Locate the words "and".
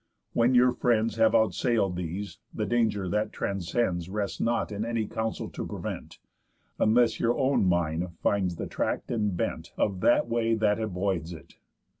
9.11-9.37